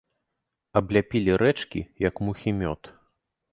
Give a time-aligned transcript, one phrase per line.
[0.81, 2.93] Абляпілі рэчкі, як мухі мёд.